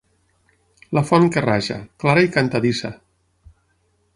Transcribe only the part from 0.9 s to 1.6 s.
La font que